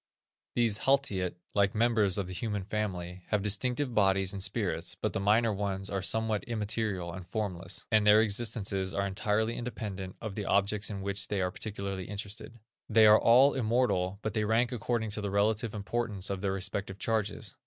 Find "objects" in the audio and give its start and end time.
10.45-10.89